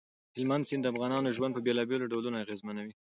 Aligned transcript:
هلمند 0.35 0.67
سیند 0.69 0.83
د 0.85 0.87
افغانانو 0.93 1.35
ژوند 1.37 1.51
په 1.55 1.61
بېلابېلو 1.65 2.09
ډولونو 2.11 2.37
اغېزمنوي. 2.43 2.93